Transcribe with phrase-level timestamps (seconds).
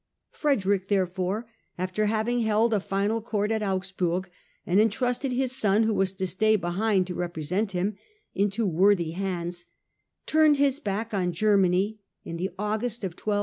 [0.31, 1.47] Frederick, therefore,
[1.77, 4.29] after having THE ADVENTURE AND THE GOAL 55 held a final Court at Augsburg
[4.65, 7.97] and entrusted his son, who was to stay behind to represent him,
[8.33, 9.67] into worthy hands,
[10.25, 13.39] turned his back on Germany in the August of 1220.